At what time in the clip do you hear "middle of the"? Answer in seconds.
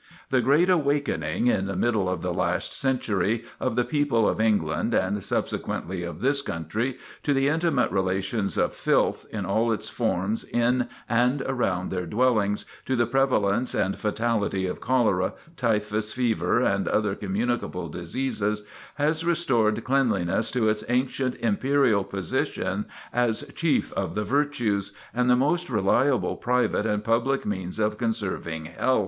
1.75-2.33